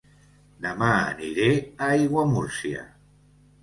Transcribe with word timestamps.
Dema 0.65 0.87
aniré 1.11 1.53
a 1.61 1.93
Aiguamúrcia 2.01 2.87